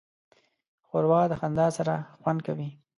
[0.87, 2.69] ښوروا د خندا سره خوند کوي.